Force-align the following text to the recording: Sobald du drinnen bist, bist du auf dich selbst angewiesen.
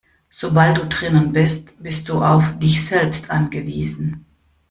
Sobald 0.31 0.79
du 0.79 0.87
drinnen 0.89 1.31
bist, 1.31 1.75
bist 1.77 2.09
du 2.09 2.23
auf 2.23 2.57
dich 2.57 2.83
selbst 2.83 3.29
angewiesen. 3.29 4.25